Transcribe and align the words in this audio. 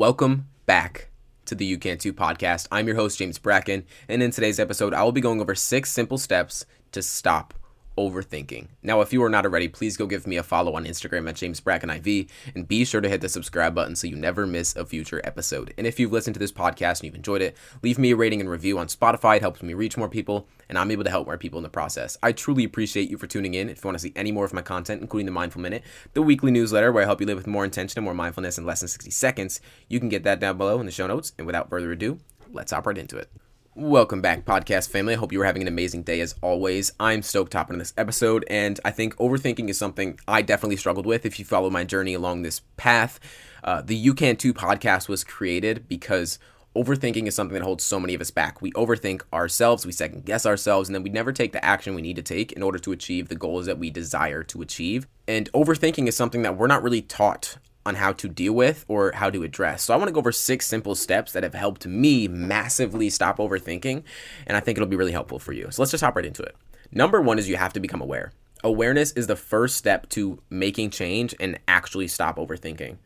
Welcome 0.00 0.46
back 0.64 1.10
to 1.44 1.54
the 1.54 1.66
You 1.66 1.76
Can 1.76 1.98
Too 1.98 2.14
podcast. 2.14 2.66
I'm 2.72 2.86
your 2.86 2.96
host, 2.96 3.18
James 3.18 3.38
Bracken, 3.38 3.84
and 4.08 4.22
in 4.22 4.30
today's 4.30 4.58
episode, 4.58 4.94
I 4.94 5.02
will 5.02 5.12
be 5.12 5.20
going 5.20 5.42
over 5.42 5.54
six 5.54 5.92
simple 5.92 6.16
steps 6.16 6.64
to 6.92 7.02
stop 7.02 7.52
overthinking. 7.96 8.68
Now, 8.82 9.00
if 9.00 9.12
you 9.12 9.22
are 9.22 9.28
not 9.28 9.44
already, 9.44 9.68
please 9.68 9.96
go 9.96 10.06
give 10.06 10.26
me 10.26 10.36
a 10.36 10.42
follow 10.42 10.74
on 10.74 10.84
Instagram 10.84 11.28
at 11.28 11.36
James 11.36 11.60
Bracken 11.60 11.90
IV 11.90 12.30
and 12.54 12.66
be 12.66 12.84
sure 12.84 13.00
to 13.00 13.08
hit 13.08 13.20
the 13.20 13.28
subscribe 13.28 13.74
button 13.74 13.96
so 13.96 14.06
you 14.06 14.16
never 14.16 14.46
miss 14.46 14.74
a 14.76 14.86
future 14.86 15.20
episode. 15.24 15.74
And 15.76 15.86
if 15.86 15.98
you've 15.98 16.12
listened 16.12 16.34
to 16.34 16.40
this 16.40 16.52
podcast 16.52 17.00
and 17.00 17.04
you've 17.04 17.14
enjoyed 17.14 17.42
it, 17.42 17.56
leave 17.82 17.98
me 17.98 18.12
a 18.12 18.16
rating 18.16 18.40
and 18.40 18.50
review 18.50 18.78
on 18.78 18.86
Spotify. 18.86 19.36
It 19.36 19.42
helps 19.42 19.62
me 19.62 19.74
reach 19.74 19.96
more 19.96 20.08
people 20.08 20.48
and 20.68 20.78
I'm 20.78 20.90
able 20.90 21.04
to 21.04 21.10
help 21.10 21.26
more 21.26 21.36
people 21.36 21.58
in 21.58 21.62
the 21.62 21.68
process. 21.68 22.16
I 22.22 22.32
truly 22.32 22.64
appreciate 22.64 23.10
you 23.10 23.18
for 23.18 23.26
tuning 23.26 23.54
in. 23.54 23.68
If 23.68 23.82
you 23.82 23.88
want 23.88 23.98
to 23.98 24.02
see 24.02 24.12
any 24.16 24.32
more 24.32 24.44
of 24.44 24.52
my 24.52 24.62
content, 24.62 25.02
including 25.02 25.26
the 25.26 25.32
Mindful 25.32 25.60
Minute, 25.60 25.82
the 26.14 26.22
weekly 26.22 26.50
newsletter 26.50 26.92
where 26.92 27.02
I 27.02 27.06
help 27.06 27.20
you 27.20 27.26
live 27.26 27.38
with 27.38 27.46
more 27.46 27.64
intention 27.64 27.98
and 27.98 28.04
more 28.04 28.14
mindfulness 28.14 28.56
in 28.56 28.64
less 28.64 28.80
than 28.80 28.88
60 28.88 29.10
seconds, 29.10 29.60
you 29.88 30.00
can 30.00 30.08
get 30.08 30.22
that 30.24 30.40
down 30.40 30.56
below 30.56 30.80
in 30.80 30.86
the 30.86 30.92
show 30.92 31.06
notes. 31.06 31.32
And 31.38 31.46
without 31.46 31.68
further 31.68 31.92
ado, 31.92 32.20
let's 32.52 32.72
hop 32.72 32.86
right 32.86 32.96
into 32.96 33.16
it. 33.18 33.30
Welcome 33.76 34.20
back, 34.20 34.44
podcast 34.44 34.88
family. 34.88 35.14
I 35.14 35.16
hope 35.16 35.30
you 35.30 35.40
are 35.42 35.44
having 35.44 35.62
an 35.62 35.68
amazing 35.68 36.02
day 36.02 36.20
as 36.20 36.34
always. 36.42 36.92
I'm 36.98 37.22
stoked 37.22 37.52
hopping 37.52 37.74
in 37.74 37.78
this 37.78 37.94
episode, 37.96 38.44
and 38.50 38.80
I 38.84 38.90
think 38.90 39.14
overthinking 39.18 39.68
is 39.68 39.78
something 39.78 40.18
I 40.26 40.42
definitely 40.42 40.76
struggled 40.76 41.06
with. 41.06 41.24
If 41.24 41.38
you 41.38 41.44
follow 41.44 41.70
my 41.70 41.84
journey 41.84 42.12
along 42.12 42.42
this 42.42 42.62
path, 42.76 43.20
uh, 43.62 43.80
the 43.80 43.94
You 43.94 44.12
Can 44.12 44.34
Too 44.34 44.52
podcast 44.52 45.08
was 45.08 45.22
created 45.22 45.86
because 45.86 46.40
overthinking 46.74 47.28
is 47.28 47.36
something 47.36 47.54
that 47.54 47.62
holds 47.62 47.84
so 47.84 48.00
many 48.00 48.12
of 48.12 48.20
us 48.20 48.32
back. 48.32 48.60
We 48.60 48.72
overthink 48.72 49.22
ourselves, 49.32 49.86
we 49.86 49.92
second 49.92 50.24
guess 50.24 50.46
ourselves, 50.46 50.88
and 50.88 50.94
then 50.96 51.04
we 51.04 51.10
never 51.10 51.32
take 51.32 51.52
the 51.52 51.64
action 51.64 51.94
we 51.94 52.02
need 52.02 52.16
to 52.16 52.22
take 52.22 52.50
in 52.50 52.64
order 52.64 52.80
to 52.80 52.90
achieve 52.90 53.28
the 53.28 53.36
goals 53.36 53.66
that 53.66 53.78
we 53.78 53.88
desire 53.88 54.42
to 54.42 54.62
achieve. 54.62 55.06
And 55.28 55.50
overthinking 55.52 56.08
is 56.08 56.16
something 56.16 56.42
that 56.42 56.56
we're 56.56 56.66
not 56.66 56.82
really 56.82 57.02
taught 57.02 57.58
on 57.86 57.94
how 57.94 58.12
to 58.12 58.28
deal 58.28 58.52
with 58.52 58.84
or 58.88 59.12
how 59.12 59.30
to 59.30 59.42
address. 59.42 59.82
So 59.82 59.94
I 59.94 59.96
want 59.96 60.08
to 60.08 60.12
go 60.12 60.20
over 60.20 60.32
six 60.32 60.66
simple 60.66 60.94
steps 60.94 61.32
that 61.32 61.42
have 61.42 61.54
helped 61.54 61.86
me 61.86 62.28
massively 62.28 63.08
stop 63.10 63.38
overthinking, 63.38 64.02
and 64.46 64.56
I 64.56 64.60
think 64.60 64.76
it'll 64.76 64.88
be 64.88 64.96
really 64.96 65.12
helpful 65.12 65.38
for 65.38 65.52
you. 65.52 65.68
So 65.70 65.82
let's 65.82 65.90
just 65.90 66.04
hop 66.04 66.16
right 66.16 66.26
into 66.26 66.42
it. 66.42 66.54
Number 66.92 67.20
one 67.20 67.38
is 67.38 67.48
you 67.48 67.56
have 67.56 67.72
to 67.74 67.80
become 67.80 68.00
aware. 68.02 68.32
Awareness 68.62 69.12
is 69.12 69.26
the 69.26 69.36
first 69.36 69.76
step 69.76 70.08
to 70.10 70.42
making 70.50 70.90
change 70.90 71.34
and 71.40 71.58
actually 71.66 72.08
stop 72.08 72.36
overthinking. 72.36 72.98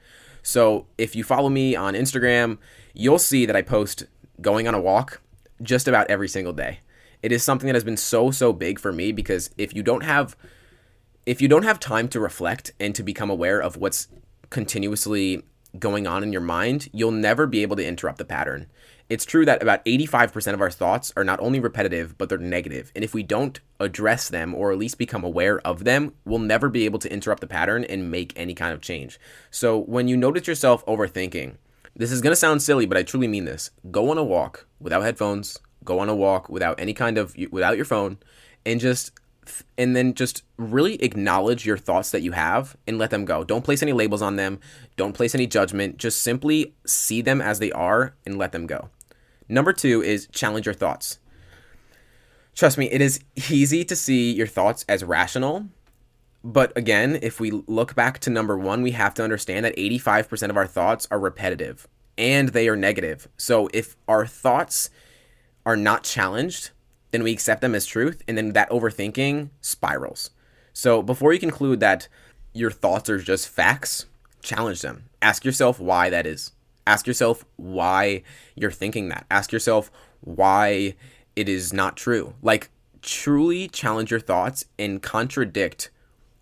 So 0.42 0.86
if 0.98 1.14
you 1.14 1.22
follow 1.22 1.48
me 1.48 1.76
on 1.76 1.94
Instagram, 1.94 2.58
you'll 2.92 3.18
see 3.18 3.46
that 3.46 3.56
I 3.56 3.62
post 3.62 4.04
going 4.40 4.66
on 4.66 4.74
a 4.74 4.80
walk 4.80 5.20
just 5.62 5.86
about 5.86 6.10
every 6.10 6.28
single 6.28 6.52
day. 6.52 6.80
It 7.22 7.32
is 7.32 7.42
something 7.42 7.68
that 7.68 7.74
has 7.74 7.84
been 7.84 7.96
so 7.96 8.30
so 8.30 8.52
big 8.52 8.78
for 8.78 8.92
me 8.92 9.12
because 9.12 9.50
if 9.56 9.74
you 9.74 9.82
don't 9.82 10.02
have 10.02 10.36
if 11.24 11.40
you 11.40 11.48
don't 11.48 11.62
have 11.62 11.80
time 11.80 12.08
to 12.08 12.20
reflect 12.20 12.72
and 12.78 12.94
to 12.94 13.02
become 13.02 13.30
aware 13.30 13.60
of 13.60 13.78
what's 13.78 14.08
continuously 14.54 15.42
going 15.80 16.06
on 16.06 16.22
in 16.22 16.32
your 16.32 16.40
mind, 16.40 16.88
you'll 16.92 17.10
never 17.10 17.44
be 17.44 17.62
able 17.62 17.74
to 17.74 17.84
interrupt 17.84 18.18
the 18.18 18.24
pattern. 18.24 18.68
It's 19.10 19.24
true 19.24 19.44
that 19.44 19.60
about 19.60 19.84
85% 19.84 20.54
of 20.54 20.60
our 20.60 20.70
thoughts 20.70 21.12
are 21.16 21.24
not 21.24 21.40
only 21.40 21.58
repetitive, 21.58 22.16
but 22.16 22.28
they're 22.28 22.38
negative. 22.38 22.92
And 22.94 23.02
if 23.02 23.12
we 23.12 23.24
don't 23.24 23.58
address 23.80 24.28
them 24.28 24.54
or 24.54 24.70
at 24.70 24.78
least 24.78 24.96
become 24.96 25.24
aware 25.24 25.58
of 25.66 25.82
them, 25.82 26.14
we'll 26.24 26.38
never 26.38 26.68
be 26.68 26.84
able 26.84 27.00
to 27.00 27.12
interrupt 27.12 27.40
the 27.40 27.48
pattern 27.48 27.82
and 27.82 28.12
make 28.12 28.32
any 28.36 28.54
kind 28.54 28.72
of 28.72 28.80
change. 28.80 29.18
So 29.50 29.76
when 29.76 30.06
you 30.06 30.16
notice 30.16 30.46
yourself 30.46 30.86
overthinking, 30.86 31.56
this 31.96 32.12
is 32.12 32.20
to 32.20 32.36
sound 32.36 32.62
silly, 32.62 32.86
but 32.86 32.96
I 32.96 33.02
truly 33.02 33.26
mean 33.26 33.44
this. 33.44 33.72
Go 33.90 34.10
on 34.10 34.18
a 34.18 34.24
walk 34.24 34.66
without 34.78 35.02
headphones, 35.02 35.58
go 35.84 35.98
on 35.98 36.08
a 36.08 36.14
walk 36.14 36.48
without 36.48 36.78
any 36.78 36.94
kind 36.94 37.18
of 37.18 37.34
without 37.50 37.76
your 37.76 37.84
phone 37.84 38.18
and 38.64 38.80
just 38.80 39.10
and 39.76 39.94
then 39.94 40.14
just 40.14 40.42
really 40.56 41.02
acknowledge 41.02 41.66
your 41.66 41.76
thoughts 41.78 42.10
that 42.10 42.22
you 42.22 42.32
have 42.32 42.76
and 42.86 42.98
let 42.98 43.10
them 43.10 43.24
go. 43.24 43.44
Don't 43.44 43.64
place 43.64 43.82
any 43.82 43.92
labels 43.92 44.22
on 44.22 44.36
them. 44.36 44.60
Don't 44.96 45.14
place 45.14 45.34
any 45.34 45.46
judgment. 45.46 45.96
Just 45.98 46.22
simply 46.22 46.74
see 46.86 47.20
them 47.20 47.40
as 47.40 47.58
they 47.58 47.72
are 47.72 48.14
and 48.26 48.38
let 48.38 48.52
them 48.52 48.66
go. 48.66 48.90
Number 49.48 49.72
two 49.72 50.02
is 50.02 50.26
challenge 50.28 50.66
your 50.66 50.74
thoughts. 50.74 51.18
Trust 52.54 52.78
me, 52.78 52.90
it 52.90 53.00
is 53.00 53.20
easy 53.50 53.84
to 53.84 53.96
see 53.96 54.32
your 54.32 54.46
thoughts 54.46 54.84
as 54.88 55.02
rational. 55.04 55.66
But 56.44 56.76
again, 56.76 57.18
if 57.22 57.40
we 57.40 57.50
look 57.50 57.94
back 57.94 58.18
to 58.20 58.30
number 58.30 58.58
one, 58.58 58.82
we 58.82 58.92
have 58.92 59.14
to 59.14 59.24
understand 59.24 59.64
that 59.64 59.76
85% 59.76 60.50
of 60.50 60.56
our 60.56 60.66
thoughts 60.66 61.08
are 61.10 61.18
repetitive 61.18 61.88
and 62.16 62.50
they 62.50 62.68
are 62.68 62.76
negative. 62.76 63.28
So 63.36 63.68
if 63.72 63.96
our 64.06 64.26
thoughts 64.26 64.90
are 65.66 65.76
not 65.76 66.04
challenged, 66.04 66.70
then 67.14 67.22
we 67.22 67.32
accept 67.32 67.60
them 67.60 67.76
as 67.76 67.86
truth, 67.86 68.22
and 68.26 68.36
then 68.36 68.52
that 68.54 68.68
overthinking 68.70 69.50
spirals. 69.60 70.30
So 70.72 71.00
before 71.00 71.32
you 71.32 71.38
conclude 71.38 71.78
that 71.78 72.08
your 72.52 72.72
thoughts 72.72 73.08
are 73.08 73.18
just 73.18 73.48
facts, 73.48 74.06
challenge 74.42 74.82
them. 74.82 75.04
Ask 75.22 75.44
yourself 75.44 75.78
why 75.78 76.10
that 76.10 76.26
is. 76.26 76.50
Ask 76.88 77.06
yourself 77.06 77.44
why 77.56 78.24
you're 78.56 78.72
thinking 78.72 79.08
that. 79.10 79.26
Ask 79.30 79.52
yourself 79.52 79.92
why 80.22 80.96
it 81.36 81.48
is 81.48 81.72
not 81.72 81.96
true. 81.96 82.34
Like, 82.42 82.70
truly 83.00 83.68
challenge 83.68 84.10
your 84.10 84.18
thoughts 84.18 84.64
and 84.76 85.00
contradict 85.00 85.90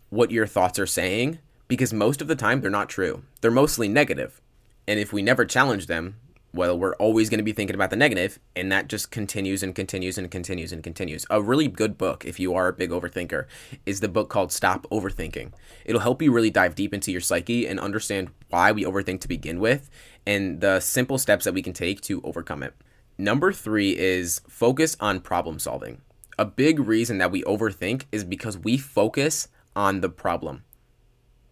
what 0.08 0.30
your 0.30 0.46
thoughts 0.46 0.78
are 0.78 0.86
saying 0.86 1.38
because 1.68 1.92
most 1.92 2.22
of 2.22 2.28
the 2.28 2.36
time 2.36 2.60
they're 2.60 2.70
not 2.70 2.88
true. 2.88 3.24
They're 3.40 3.50
mostly 3.50 3.88
negative. 3.88 4.40
And 4.88 4.98
if 4.98 5.12
we 5.12 5.22
never 5.22 5.44
challenge 5.44 5.86
them, 5.86 6.16
well, 6.54 6.78
we're 6.78 6.94
always 6.96 7.30
going 7.30 7.38
to 7.38 7.44
be 7.44 7.52
thinking 7.52 7.74
about 7.74 7.88
the 7.88 7.96
negative, 7.96 8.38
and 8.54 8.70
that 8.70 8.88
just 8.88 9.10
continues 9.10 9.62
and 9.62 9.74
continues 9.74 10.18
and 10.18 10.30
continues 10.30 10.70
and 10.70 10.82
continues. 10.82 11.24
A 11.30 11.40
really 11.40 11.66
good 11.66 11.96
book, 11.96 12.26
if 12.26 12.38
you 12.38 12.54
are 12.54 12.68
a 12.68 12.72
big 12.74 12.90
overthinker, 12.90 13.46
is 13.86 14.00
the 14.00 14.08
book 14.08 14.28
called 14.28 14.52
Stop 14.52 14.86
Overthinking. 14.90 15.52
It'll 15.86 16.02
help 16.02 16.20
you 16.20 16.30
really 16.30 16.50
dive 16.50 16.74
deep 16.74 16.92
into 16.92 17.10
your 17.10 17.22
psyche 17.22 17.66
and 17.66 17.80
understand 17.80 18.30
why 18.50 18.70
we 18.70 18.84
overthink 18.84 19.20
to 19.22 19.28
begin 19.28 19.60
with 19.60 19.88
and 20.26 20.60
the 20.60 20.80
simple 20.80 21.16
steps 21.16 21.46
that 21.46 21.54
we 21.54 21.62
can 21.62 21.72
take 21.72 22.02
to 22.02 22.20
overcome 22.22 22.62
it. 22.62 22.74
Number 23.16 23.52
three 23.52 23.96
is 23.96 24.42
focus 24.46 24.96
on 25.00 25.20
problem 25.20 25.58
solving. 25.58 26.02
A 26.38 26.44
big 26.44 26.80
reason 26.80 27.16
that 27.18 27.30
we 27.30 27.42
overthink 27.44 28.04
is 28.12 28.24
because 28.24 28.58
we 28.58 28.76
focus 28.76 29.48
on 29.74 30.02
the 30.02 30.10
problem. 30.10 30.64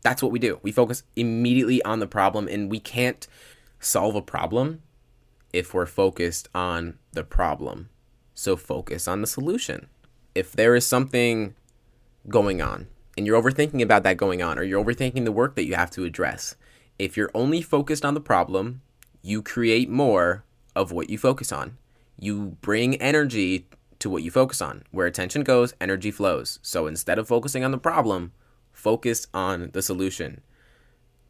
That's 0.03 0.22
what 0.22 0.32
we 0.32 0.38
do. 0.38 0.59
We 0.62 0.72
focus 0.72 1.05
immediately 1.17 1.82
on 1.84 2.00
the 2.00 2.06
problem, 2.06 2.49
and 2.49 2.71
we 2.71 2.81
can't 2.81 3.27
solve 3.78 4.15
a 4.15 4.22
problem 4.22 4.82
if 5.53 5.75
we're 5.75 5.87
focused 5.87 6.49
on 6.55 6.99
the 7.12 7.25
problem. 7.25 7.88
So 8.34 8.56
focus 8.56 9.06
on 9.09 9.21
the 9.21 9.27
solution. 9.27 9.88
If 10.34 10.53
there 10.53 10.75
is 10.75 10.87
something 10.87 11.55
going 12.28 12.62
on 12.62 12.87
and 13.16 13.27
you're 13.27 13.41
overthinking 13.41 13.83
about 13.83 14.03
that 14.05 14.16
going 14.16 14.43
on, 14.43 14.59
or 14.59 14.62
you're 14.62 14.83
overthinking 14.83 15.25
the 15.25 15.33
work 15.33 15.56
that 15.56 15.66
you 15.66 15.75
have 15.75 15.91
to 15.93 16.05
address, 16.05 16.55
if 16.99 17.16
you're 17.16 17.31
only 17.34 17.62
focused 17.62 18.05
on 18.05 18.15
the 18.15 18.21
problem, 18.21 18.83
you 19.22 19.43
create 19.43 19.88
more 19.88 20.44
of 20.75 20.93
what 20.93 21.11
you 21.11 21.19
focus 21.19 21.53
on. 21.53 21.77
You 22.19 22.56
bring 22.61 22.97
energy 22.97 23.67
to 23.99 24.11
what 24.11 24.22
you 24.22 24.31
focus 24.31 24.62
on. 24.62 24.82
Where 24.91 25.06
attention 25.06 25.43
goes, 25.43 25.75
energy 25.81 26.11
flows. 26.11 26.59
So 26.62 26.87
instead 26.87 27.19
of 27.19 27.28
focusing 27.28 27.65
on 27.65 27.71
the 27.71 27.78
problem, 27.78 28.32
focus 28.72 29.27
on 29.34 29.71
the 29.72 29.82
solution. 29.82 30.41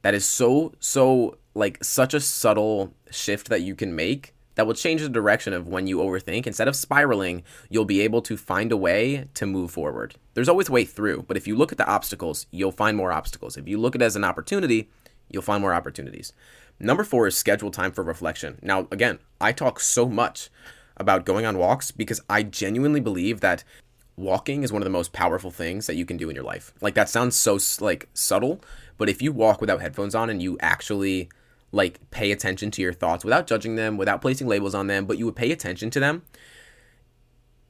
That 0.02 0.14
is 0.14 0.24
so, 0.24 0.74
so 0.80 1.38
like 1.54 1.82
such 1.82 2.14
a 2.14 2.20
subtle 2.20 2.94
shift 3.10 3.48
that 3.48 3.62
you 3.62 3.74
can 3.74 3.94
make 3.94 4.34
that 4.54 4.66
will 4.66 4.74
change 4.74 5.00
the 5.00 5.08
direction 5.08 5.52
of 5.52 5.68
when 5.68 5.86
you 5.86 5.98
overthink. 5.98 6.46
Instead 6.46 6.68
of 6.68 6.76
spiraling, 6.76 7.42
you'll 7.68 7.84
be 7.84 8.00
able 8.00 8.20
to 8.22 8.36
find 8.36 8.72
a 8.72 8.76
way 8.76 9.26
to 9.34 9.46
move 9.46 9.70
forward. 9.70 10.16
There's 10.34 10.48
always 10.48 10.68
a 10.68 10.72
way 10.72 10.84
through, 10.84 11.24
but 11.26 11.36
if 11.36 11.46
you 11.46 11.56
look 11.56 11.72
at 11.72 11.78
the 11.78 11.88
obstacles, 11.88 12.46
you'll 12.50 12.72
find 12.72 12.96
more 12.96 13.12
obstacles. 13.12 13.56
If 13.56 13.68
you 13.68 13.78
look 13.78 13.94
at 13.94 14.02
it 14.02 14.04
as 14.04 14.16
an 14.16 14.24
opportunity, 14.24 14.90
you'll 15.28 15.42
find 15.42 15.62
more 15.62 15.72
opportunities. 15.72 16.32
Number 16.78 17.04
four 17.04 17.26
is 17.26 17.36
schedule 17.36 17.70
time 17.70 17.92
for 17.92 18.02
reflection. 18.02 18.58
Now, 18.62 18.88
again, 18.90 19.18
I 19.40 19.52
talk 19.52 19.80
so 19.80 20.08
much 20.08 20.50
about 20.96 21.24
going 21.24 21.46
on 21.46 21.58
walks 21.58 21.90
because 21.90 22.20
I 22.28 22.42
genuinely 22.42 23.00
believe 23.00 23.40
that 23.40 23.64
walking 24.16 24.62
is 24.62 24.72
one 24.72 24.82
of 24.82 24.84
the 24.84 24.90
most 24.90 25.12
powerful 25.12 25.50
things 25.50 25.86
that 25.86 25.96
you 25.96 26.04
can 26.04 26.16
do 26.16 26.28
in 26.28 26.34
your 26.34 26.44
life. 26.44 26.72
Like 26.80 26.94
that 26.94 27.08
sounds 27.08 27.36
so 27.36 27.58
like 27.80 28.08
subtle, 28.12 28.60
but 28.98 29.08
if 29.08 29.22
you 29.22 29.32
walk 29.32 29.60
without 29.60 29.80
headphones 29.80 30.14
on 30.14 30.28
and 30.28 30.42
you 30.42 30.58
actually 30.60 31.30
like 31.72 32.10
pay 32.10 32.32
attention 32.32 32.70
to 32.72 32.82
your 32.82 32.92
thoughts 32.92 33.24
without 33.24 33.46
judging 33.46 33.76
them, 33.76 33.96
without 33.96 34.20
placing 34.20 34.48
labels 34.48 34.74
on 34.74 34.86
them, 34.86 35.06
but 35.06 35.18
you 35.18 35.24
would 35.24 35.36
pay 35.36 35.52
attention 35.52 35.90
to 35.90 36.00
them. 36.00 36.22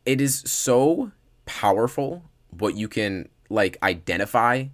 It 0.06 0.20
is 0.20 0.40
so 0.40 1.12
powerful 1.44 2.24
what 2.50 2.76
you 2.76 2.88
can 2.88 3.28
like 3.48 3.76
identify 3.82 4.66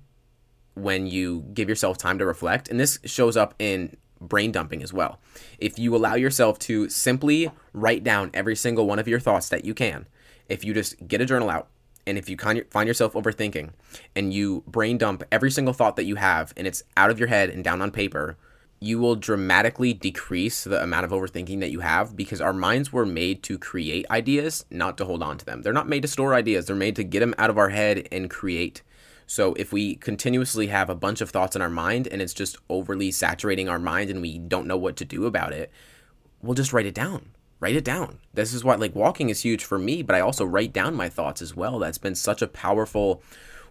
when 0.75 1.07
you 1.07 1.45
give 1.55 1.69
yourself 1.69 1.99
time 1.99 2.19
to 2.19 2.27
reflect. 2.27 2.69
And 2.69 2.79
this 2.79 2.99
shows 3.05 3.37
up 3.37 3.55
in 3.59 3.97
brain 4.21 4.53
dumping 4.53 4.83
as 4.83 4.93
well. 4.93 5.19
If 5.59 5.79
you 5.79 5.97
allow 5.97 6.15
yourself 6.15 6.59
to 6.61 6.89
simply 6.89 7.51
write 7.73 8.05
down 8.05 8.31
every 8.33 8.57
single 8.57 8.87
one 8.87 8.99
of 8.99 9.09
your 9.09 9.21
thoughts 9.21 9.49
that 9.49 9.65
you 9.65 9.75
can, 9.75 10.07
if 10.49 10.65
you 10.65 10.73
just 10.73 11.09
get 11.09 11.21
a 11.21 11.27
journal 11.27 11.51
out, 11.51 11.69
and 12.07 12.17
if 12.17 12.29
you 12.29 12.37
find 12.37 12.87
yourself 12.87 13.15
overthinking 13.15 13.71
and 14.15 14.33
you 14.33 14.63
brain 14.69 14.97
dump 14.97 15.25
every 15.33 15.51
single 15.51 15.75
thought 15.75 15.97
that 15.97 16.05
you 16.05 16.15
have 16.15 16.55
and 16.57 16.67
it's 16.67 16.85
out 16.97 17.11
of 17.11 17.19
your 17.19 17.27
head 17.27 17.51
and 17.51 17.65
down 17.65 17.83
on 17.83 17.91
paper, 17.91 18.37
you 18.81 18.99
will 18.99 19.17
dramatically 19.17 19.95
decrease 19.95 20.65
the 20.65 20.83
amount 20.83 21.05
of 21.05 21.11
overthinking 21.11 21.61
that 21.61 21.71
you 21.71 21.81
have 21.81 22.15
because 22.15 22.41
our 22.41 22.53
minds 22.53 22.93
were 22.93 23.07
made 23.07 23.43
to 23.45 23.59
create 23.59 24.05
ideas, 24.11 24.65
not 24.71 24.99
to 24.99 25.05
hold 25.05 25.23
on 25.23 25.39
to 25.39 25.45
them. 25.45 25.63
They're 25.63 25.73
not 25.73 25.89
made 25.89 26.03
to 26.03 26.09
store 26.09 26.35
ideas, 26.35 26.67
they're 26.67 26.77
made 26.77 26.97
to 26.97 27.05
get 27.05 27.21
them 27.21 27.35
out 27.39 27.51
of 27.51 27.59
our 27.59 27.71
head 27.71 28.07
and 28.13 28.29
create. 28.29 28.83
So 29.27 29.55
if 29.55 29.73
we 29.73 29.97
continuously 29.97 30.69
have 30.69 30.89
a 30.89 30.95
bunch 30.95 31.21
of 31.21 31.31
thoughts 31.31 31.57
in 31.57 31.63
our 31.63 31.71
mind 31.71 32.07
and 32.07 32.23
it's 32.23 32.35
just 32.35 32.59
overly 32.69 33.11
saturating 33.11 33.69
our 33.69 33.79
mind 33.79 34.11
and 34.11 34.21
we 34.21 34.39
don't 34.39 34.69
know 34.69 34.77
what 34.77 34.97
to 34.97 35.05
do 35.05 35.27
about 35.27 35.53
it, 35.53 35.71
we'll 36.43 36.55
just 36.55 36.73
write 36.73 36.87
it 36.87 36.95
down. 36.95 37.31
Write 37.59 37.77
it 37.77 37.85
down. 37.85 38.19
This 38.35 38.53
is 38.53 38.63
why 38.63 38.75
like 38.75 38.95
walking 38.95 39.31
is 39.31 39.41
huge 39.41 39.65
for 39.65 39.79
me, 39.79 40.03
but 40.03 40.15
I 40.15 40.21
also 40.21 40.45
write 40.45 40.73
down 40.73 40.95
my 40.95 41.09
thoughts 41.09 41.41
as 41.41 41.57
well. 41.57 41.79
That's 41.79 41.99
been 41.99 42.15
such 42.15 42.43
a 42.43 42.47
powerful 42.47 43.23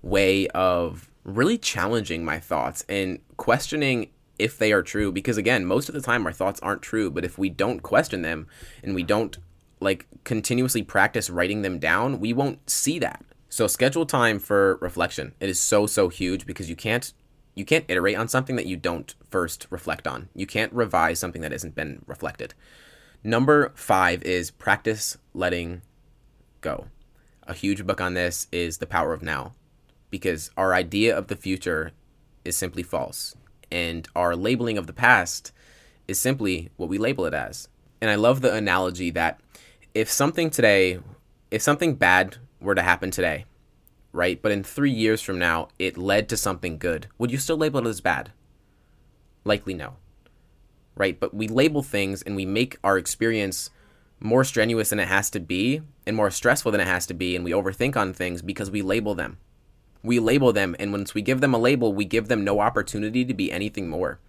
way 0.01 0.47
of 0.49 1.09
really 1.23 1.57
challenging 1.57 2.25
my 2.25 2.39
thoughts 2.39 2.83
and 2.89 3.19
questioning 3.37 4.09
if 4.37 4.57
they 4.57 4.71
are 4.71 4.83
true 4.83 5.11
because 5.11 5.37
again, 5.37 5.65
most 5.65 5.89
of 5.89 5.95
the 5.95 6.01
time 6.01 6.25
our 6.25 6.31
thoughts 6.33 6.59
aren't 6.61 6.81
true, 6.81 7.09
but 7.09 7.25
if 7.25 7.37
we 7.37 7.49
don't 7.49 7.81
question 7.81 8.21
them 8.21 8.47
and 8.83 8.95
we 8.95 9.03
don't 9.03 9.37
like 9.79 10.05
continuously 10.23 10.83
practice 10.83 11.29
writing 11.29 11.61
them 11.61 11.79
down, 11.79 12.19
we 12.19 12.33
won't 12.33 12.69
see 12.69 12.99
that. 12.99 13.23
So 13.49 13.67
schedule 13.67 14.05
time 14.05 14.39
for 14.39 14.75
reflection. 14.81 15.33
It 15.39 15.49
is 15.49 15.59
so 15.59 15.87
so 15.87 16.09
huge 16.09 16.45
because 16.45 16.69
you 16.69 16.75
can't 16.75 17.13
you 17.53 17.63
can't 17.63 17.85
iterate 17.87 18.17
on 18.17 18.27
something 18.27 18.57
that 18.57 18.65
you 18.65 18.75
don't 18.75 19.15
first 19.29 19.67
reflect 19.69 20.07
on. 20.07 20.27
You 20.35 20.45
can't 20.45 20.73
revise 20.73 21.19
something 21.19 21.41
that 21.41 21.53
hasn't 21.53 21.75
been 21.75 22.03
reflected. 22.05 22.53
Number 23.23 23.71
5 23.75 24.23
is 24.23 24.51
practice 24.51 25.17
letting 25.33 25.81
go. 26.59 26.87
A 27.47 27.53
huge 27.53 27.85
book 27.85 28.01
on 28.01 28.13
this 28.13 28.47
is 28.51 28.79
The 28.79 28.85
Power 28.85 29.13
of 29.13 29.23
Now 29.23 29.53
because 30.09 30.51
our 30.57 30.73
idea 30.73 31.17
of 31.17 31.27
the 31.27 31.35
future 31.35 31.91
is 32.43 32.57
simply 32.57 32.83
false 32.83 33.35
and 33.75 34.07
our 34.15 34.37
labeling 34.37 34.77
of 34.77 34.87
the 34.87 34.93
past 34.93 35.51
is 36.07 36.17
simply 36.17 36.69
what 36.77 36.87
we 36.87 36.97
label 36.97 37.25
it 37.25 37.33
as. 37.33 37.67
And 37.99 38.09
I 38.09 38.15
love 38.15 38.39
the 38.39 38.53
analogy 38.53 39.09
that 39.11 39.41
if 39.93 40.09
something 40.09 40.49
today, 40.49 40.99
if 41.51 41.61
something 41.61 41.95
bad 41.95 42.37
were 42.61 42.73
to 42.73 42.81
happen 42.81 43.11
today, 43.11 43.43
right? 44.13 44.41
But 44.41 44.53
in 44.53 44.63
three 44.63 44.91
years 44.91 45.21
from 45.21 45.37
now, 45.37 45.67
it 45.77 45.97
led 45.97 46.29
to 46.29 46.37
something 46.37 46.77
good. 46.77 47.07
Would 47.17 47.31
you 47.31 47.37
still 47.37 47.57
label 47.57 47.85
it 47.85 47.89
as 47.89 47.99
bad? 47.99 48.31
Likely 49.43 49.73
no. 49.73 49.97
Right? 50.95 51.19
But 51.19 51.33
we 51.33 51.49
label 51.49 51.83
things 51.83 52.21
and 52.21 52.33
we 52.33 52.45
make 52.45 52.77
our 52.81 52.97
experience 52.97 53.71
more 54.21 54.45
strenuous 54.45 54.91
than 54.91 54.99
it 55.01 55.09
has 55.09 55.29
to 55.31 55.41
be 55.41 55.81
and 56.07 56.15
more 56.15 56.31
stressful 56.31 56.71
than 56.71 56.79
it 56.79 56.87
has 56.87 57.05
to 57.07 57.13
be. 57.13 57.35
And 57.35 57.43
we 57.43 57.51
overthink 57.51 57.97
on 57.97 58.13
things 58.13 58.41
because 58.41 58.71
we 58.71 58.81
label 58.81 59.15
them. 59.15 59.37
We 60.05 60.19
label 60.19 60.53
them. 60.53 60.75
And 60.79 60.91
once 60.91 61.13
we 61.13 61.21
give 61.21 61.41
them 61.41 61.53
a 61.53 61.57
label, 61.59 61.93
we 61.93 62.05
give 62.05 62.27
them 62.27 62.43
no 62.43 62.59
opportunity 62.59 63.25
to 63.25 63.33
be 63.33 63.51
anything 63.51 63.89
more. 63.89 64.19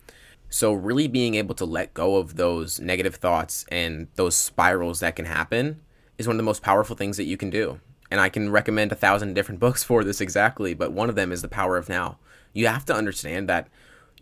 So, 0.49 0.73
really 0.73 1.09
being 1.09 1.35
able 1.35 1.57
to 1.57 1.65
let 1.65 1.93
go 1.93 2.17
of 2.17 2.37
those 2.37 2.81
negative 2.81 3.17
thoughts 3.17 3.67
and 3.69 4.07
those 4.15 4.37
spirals 4.37 5.01
that 5.01 5.17
can 5.17 5.25
happen 5.25 5.81
is 6.19 6.27
one 6.27 6.37
of 6.37 6.39
the 6.39 6.45
most 6.45 6.63
powerful 6.63 6.95
things 6.95 7.17
that 7.17 7.25
you 7.25 7.37
can 7.37 7.51
do 7.51 7.81
and 8.11 8.21
I 8.21 8.29
can 8.29 8.51
recommend 8.51 8.93
a 8.93 8.97
thousand 8.97 9.35
different 9.35 9.61
books 9.67 9.83
for 9.83 10.05
this 10.05 10.21
exactly, 10.21 10.75
but 10.75 10.93
one 10.93 11.09
of 11.09 11.15
them 11.15 11.33
is 11.33 11.43
The 11.43 11.49
Power 11.49 11.77
of 11.77 11.89
Now. 11.89 12.19
You 12.53 12.67
have 12.69 12.85
to 12.87 12.95
understand 12.95 13.49
that 13.49 13.69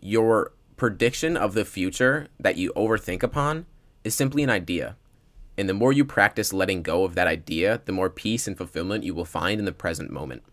your 0.01 0.53
prediction 0.75 1.37
of 1.37 1.53
the 1.53 1.65
future 1.65 2.27
that 2.39 2.57
you 2.57 2.73
overthink 2.75 3.23
upon 3.23 3.65
is 4.03 4.13
simply 4.13 4.43
an 4.43 4.49
idea. 4.49 4.97
And 5.57 5.69
the 5.69 5.73
more 5.73 5.93
you 5.93 6.03
practice 6.03 6.51
letting 6.51 6.83
go 6.83 7.05
of 7.05 7.15
that 7.15 7.27
idea, 7.27 7.81
the 7.85 7.93
more 7.93 8.09
peace 8.09 8.45
and 8.45 8.57
fulfillment 8.57 9.05
you 9.05 9.13
will 9.13 9.25
find 9.25 9.57
in 9.57 9.65
the 9.65 9.71
present 9.71 10.11
moment. 10.11 10.43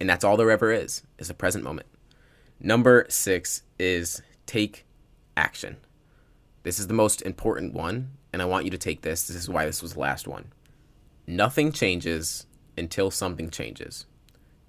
And 0.00 0.08
that's 0.08 0.24
all 0.24 0.36
there 0.36 0.50
ever 0.50 0.72
is, 0.72 1.02
is 1.18 1.28
the 1.28 1.34
present 1.34 1.62
moment. 1.62 1.86
Number 2.58 3.06
six 3.08 3.62
is 3.78 4.22
take 4.46 4.86
action. 5.36 5.76
This 6.62 6.78
is 6.78 6.88
the 6.88 6.94
most 6.94 7.22
important 7.22 7.74
one, 7.74 8.12
and 8.32 8.42
I 8.42 8.46
want 8.46 8.64
you 8.64 8.70
to 8.70 8.78
take 8.78 9.02
this. 9.02 9.26
This 9.26 9.36
is 9.36 9.48
why 9.48 9.66
this 9.66 9.82
was 9.82 9.92
the 9.94 10.00
last 10.00 10.26
one. 10.26 10.52
Nothing 11.26 11.70
changes 11.70 12.46
until 12.76 13.10
something 13.10 13.50
changes. 13.50 14.06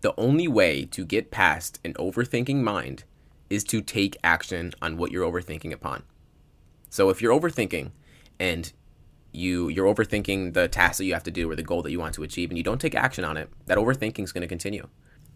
The 0.02 0.14
only 0.18 0.48
way 0.48 0.86
to 0.86 1.06
get 1.06 1.32
past 1.32 1.80
an 1.84 1.94
overthinking 1.94 2.62
mind 2.62 3.04
is 3.50 3.64
to 3.66 3.82
take 3.82 4.18
action 4.24 4.74
on 4.82 4.98
what 4.98 5.12
you're 5.12 5.30
overthinking 5.30 5.72
upon. 5.72 6.04
So 6.90 7.10
if 7.10 7.22
you're 7.22 7.38
overthinking 7.38 7.92
and 8.40 8.72
you 9.34 9.70
you're 9.70 9.94
overthinking 9.94 10.54
the 10.54 10.68
task 10.68 10.98
that 10.98 11.06
you 11.06 11.14
have 11.14 11.24
to 11.24 11.32
do 11.32 11.50
or 11.50 11.56
the 11.56 11.64
goal 11.64 11.82
that 11.84 11.92
you 11.92 12.00
want 12.00 12.16
to 12.16 12.24
achieve 12.24 12.50
and 12.50 12.58
you 12.58 12.64
don't 12.64 12.82
take 12.82 12.96
action 12.96 13.24
on 13.24 13.38
it, 13.38 13.50
that 13.66 13.78
overthinking 13.78 14.24
is 14.24 14.32
going 14.32 14.42
to 14.42 14.48
continue. 14.48 14.88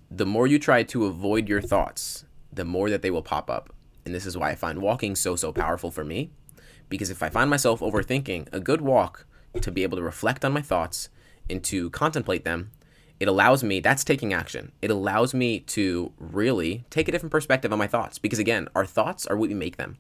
The 0.10 0.25
more 0.25 0.48
you 0.48 0.60
try 0.60 0.84
to 0.84 1.06
avoid 1.06 1.50
your 1.50 1.62
thoughts, 1.62 2.25
the 2.52 2.66
more 2.66 2.90
that 2.90 3.02
they 3.02 3.12
will 3.12 3.22
pop 3.22 3.50
up. 3.50 3.74
And 4.06 4.13
this 4.13 4.25
is 4.25 4.38
why 4.38 4.52
I 4.52 4.56
find 4.56 4.80
walking 4.80 5.16
so 5.16 5.36
so 5.36 5.52
powerful 5.52 5.92
for 5.92 6.04
me 6.04 6.31
because 6.90 7.10
if 7.10 7.24
I 7.24 7.30
find 7.30 7.50
myself 7.50 7.80
overthinking, 7.80 8.48
a 8.52 8.60
good 8.60 8.81
walk 8.81 9.25
to 9.62 9.72
be 9.72 9.84
able 9.84 9.98
to 9.98 10.04
reflect 10.04 10.46
on 10.46 10.54
my 10.54 10.62
thoughts 10.62 11.10
and 11.50 11.63
to 11.63 11.90
contemplate 11.90 12.44
them, 12.44 12.72
it 13.19 13.28
allows 13.28 13.63
me, 13.63 13.80
that's 13.80 14.04
taking 14.04 14.34
action. 14.34 14.74
It 14.81 14.92
allows 14.92 15.34
me 15.34 15.62
to 15.62 16.12
really 16.18 16.86
take 16.90 17.07
a 17.07 17.12
different 17.12 17.31
perspective 17.31 17.72
on 17.72 17.80
my 17.80 17.88
thoughts 17.88 18.19
because, 18.19 18.40
again, 18.40 18.68
our 18.75 18.86
thoughts 18.86 19.25
are 19.25 19.38
what 19.38 19.50
we 19.50 19.56
make 19.56 19.78
them. 19.78 19.98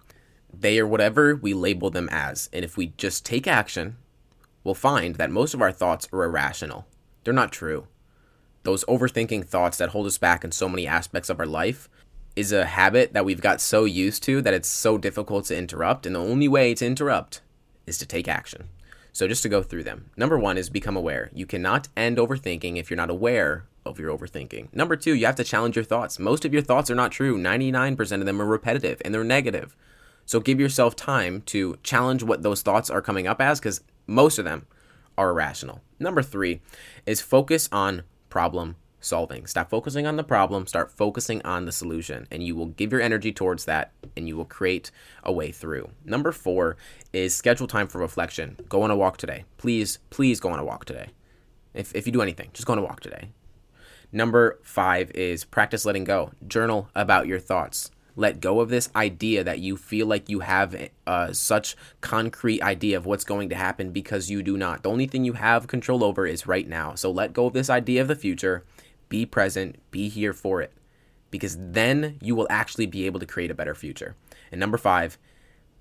They 0.53 0.79
are 0.79 0.87
whatever 0.87 1.35
we 1.35 1.53
label 1.53 1.89
them 1.89 2.09
as. 2.11 2.49
And 2.51 2.65
if 2.65 2.75
we 2.77 2.87
just 2.97 3.25
take 3.25 3.47
action, 3.47 3.95
we'll 4.63 4.73
find 4.75 5.15
that 5.15 5.31
most 5.31 5.53
of 5.53 5.61
our 5.61 5.71
thoughts 5.71 6.07
are 6.11 6.23
irrational. 6.23 6.87
They're 7.23 7.33
not 7.33 7.53
true. 7.53 7.87
Those 8.65 8.83
overthinking 8.85 9.45
thoughts 9.45 9.77
that 9.77 9.89
hold 9.89 10.07
us 10.07 10.17
back 10.17 10.43
in 10.43 10.51
so 10.51 10.67
many 10.67 10.87
aspects 10.87 11.29
of 11.29 11.39
our 11.39 11.45
life 11.45 11.87
is 12.35 12.51
a 12.51 12.65
habit 12.65 13.13
that 13.13 13.23
we've 13.23 13.39
got 13.39 13.61
so 13.61 13.85
used 13.85 14.23
to 14.23 14.41
that 14.41 14.55
it's 14.55 14.67
so 14.67 14.97
difficult 14.97 15.45
to 15.45 15.57
interrupt. 15.57 16.07
And 16.07 16.15
the 16.15 16.19
only 16.19 16.47
way 16.47 16.73
to 16.73 16.85
interrupt 16.85 17.41
is 17.85 17.99
to 17.99 18.07
take 18.07 18.27
action. 18.27 18.69
So 19.13 19.27
just 19.27 19.43
to 19.43 19.49
go 19.49 19.61
through 19.61 19.83
them. 19.83 20.09
Number 20.17 20.39
one 20.39 20.57
is 20.57 20.71
become 20.71 20.97
aware. 20.97 21.29
You 21.31 21.45
cannot 21.45 21.89
end 21.95 22.17
overthinking 22.17 22.77
if 22.77 22.89
you're 22.89 22.97
not 22.97 23.11
aware 23.11 23.67
of 23.85 23.99
your 23.99 24.17
overthinking. 24.17 24.73
Number 24.73 24.95
two, 24.95 25.13
you 25.13 25.27
have 25.27 25.35
to 25.35 25.43
challenge 25.43 25.75
your 25.75 25.85
thoughts. 25.85 26.17
Most 26.17 26.43
of 26.43 26.51
your 26.51 26.63
thoughts 26.63 26.89
are 26.89 26.95
not 26.95 27.11
true. 27.11 27.37
99% 27.37 28.19
of 28.19 28.25
them 28.25 28.41
are 28.41 28.45
repetitive 28.45 28.99
and 29.05 29.13
they're 29.13 29.23
negative. 29.23 29.75
So 30.25 30.39
give 30.39 30.59
yourself 30.59 30.95
time 30.95 31.43
to 31.43 31.77
challenge 31.83 32.23
what 32.23 32.41
those 32.41 32.63
thoughts 32.63 32.89
are 32.89 33.03
coming 33.03 33.27
up 33.27 33.39
as 33.39 33.59
because 33.59 33.83
most 34.07 34.39
of 34.39 34.45
them 34.45 34.65
are 35.19 35.29
irrational. 35.29 35.81
Number 35.99 36.23
three 36.23 36.61
is 37.05 37.21
focus 37.21 37.69
on 37.71 38.01
problem 38.35 38.75
solving. 38.99 39.47
Stop 39.47 39.69
focusing 39.69 40.05
on 40.05 40.17
the 40.17 40.23
problem, 40.23 40.67
start 40.67 40.91
focusing 40.91 41.41
on 41.43 41.63
the 41.63 41.71
solution, 41.71 42.27
and 42.29 42.43
you 42.43 42.53
will 42.53 42.65
give 42.65 42.91
your 42.91 42.99
energy 42.99 43.31
towards 43.31 43.63
that 43.63 43.93
and 44.17 44.27
you 44.27 44.35
will 44.35 44.43
create 44.43 44.91
a 45.23 45.31
way 45.31 45.53
through. 45.53 45.89
Number 46.03 46.33
four 46.33 46.75
is 47.13 47.33
schedule 47.33 47.65
time 47.65 47.87
for 47.87 47.99
reflection. 47.99 48.57
Go 48.67 48.81
on 48.81 48.91
a 48.91 48.95
walk 48.97 49.15
today. 49.15 49.45
Please, 49.55 49.99
please 50.09 50.41
go 50.41 50.49
on 50.49 50.59
a 50.59 50.65
walk 50.65 50.83
today. 50.83 51.11
If, 51.73 51.95
if 51.95 52.05
you 52.05 52.11
do 52.11 52.21
anything, 52.21 52.49
just 52.51 52.67
go 52.67 52.73
on 52.73 52.79
a 52.79 52.83
walk 52.83 52.99
today. 52.99 53.29
Number 54.11 54.59
five 54.63 55.11
is 55.11 55.45
practice 55.45 55.85
letting 55.85 56.03
go. 56.03 56.31
Journal 56.45 56.89
about 56.93 57.25
your 57.25 57.39
thoughts. 57.39 57.89
Let 58.15 58.39
go 58.39 58.61
of 58.61 58.69
this 58.69 58.89
idea 58.95 59.43
that 59.43 59.59
you 59.59 59.75
feel 59.75 60.07
like 60.07 60.29
you 60.29 60.39
have 60.39 60.89
uh, 61.05 61.33
such 61.33 61.75
concrete 62.01 62.61
idea 62.61 62.97
of 62.97 63.05
what's 63.05 63.23
going 63.25 63.49
to 63.49 63.55
happen 63.55 63.91
because 63.91 64.29
you 64.29 64.41
do 64.41 64.57
not. 64.57 64.83
The 64.83 64.89
only 64.89 65.07
thing 65.07 65.25
you 65.25 65.33
have 65.33 65.67
control 65.67 66.03
over 66.03 66.25
is 66.25 66.47
right 66.47 66.67
now. 66.67 66.95
So 66.95 67.11
let 67.11 67.33
go 67.33 67.47
of 67.47 67.53
this 67.53 67.69
idea 67.69 68.01
of 68.01 68.07
the 68.07 68.15
future 68.15 68.63
be 69.09 69.25
present, 69.25 69.77
be 69.91 70.09
here 70.09 70.33
for 70.33 70.61
it, 70.61 70.71
because 71.29 71.57
then 71.59 72.17
you 72.21 72.35
will 72.35 72.47
actually 72.49 72.85
be 72.85 73.05
able 73.05 73.19
to 73.19 73.25
create 73.25 73.51
a 73.51 73.55
better 73.55 73.75
future. 73.75 74.15
And 74.51 74.59
number 74.59 74.77
five, 74.77 75.17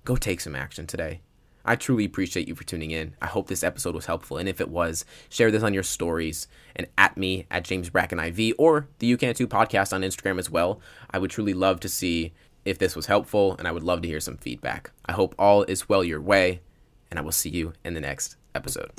go 0.03 0.15
take 0.15 0.41
some 0.41 0.55
action 0.55 0.85
today. 0.85 1.21
I 1.65 1.75
truly 1.75 2.05
appreciate 2.05 2.47
you 2.47 2.55
for 2.55 2.63
tuning 2.63 2.91
in. 2.91 3.15
I 3.21 3.25
hope 3.25 3.47
this 3.47 3.63
episode 3.63 3.95
was 3.95 4.05
helpful, 4.05 4.37
and 4.37 4.47
if 4.47 4.61
it 4.61 4.69
was, 4.69 5.03
share 5.29 5.51
this 5.51 5.63
on 5.63 5.73
your 5.73 5.83
stories 5.83 6.47
and 6.75 6.87
at 6.97 7.17
me 7.17 7.47
at 7.49 7.65
James 7.65 7.89
Bracken 7.89 8.19
IV 8.19 8.53
or 8.57 8.87
the 8.99 9.07
You 9.07 9.17
Can 9.17 9.33
Too 9.33 9.47
podcast 9.47 9.91
on 9.91 10.01
Instagram 10.01 10.39
as 10.39 10.49
well. 10.49 10.79
I 11.09 11.17
would 11.17 11.31
truly 11.31 11.53
love 11.53 11.79
to 11.81 11.89
see 11.89 12.33
if 12.63 12.77
this 12.77 12.95
was 12.95 13.07
helpful, 13.07 13.55
and 13.57 13.67
I 13.67 13.71
would 13.71 13.83
love 13.83 14.01
to 14.03 14.07
hear 14.07 14.19
some 14.19 14.37
feedback. 14.37 14.91
I 15.05 15.11
hope 15.11 15.35
all 15.37 15.63
is 15.63 15.89
well 15.89 16.03
your 16.03 16.21
way, 16.21 16.61
and 17.09 17.19
I 17.19 17.21
will 17.21 17.31
see 17.31 17.49
you 17.49 17.73
in 17.83 17.93
the 17.93 18.01
next 18.01 18.37
episode. 18.53 18.91